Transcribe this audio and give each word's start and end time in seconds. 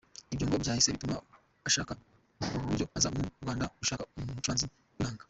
Ibyo 0.33 0.45
ngo 0.45 0.55
byahise 0.63 0.89
bituma 0.95 1.15
ashaka 1.67 1.91
uburyo 2.57 2.85
aza 2.97 3.09
mu 3.13 3.21
Rwanda 3.43 3.65
gushaka 3.79 4.03
umucuranzi 4.17 4.65
w’inanga. 4.67 5.19